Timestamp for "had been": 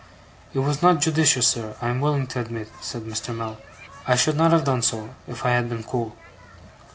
5.51-5.83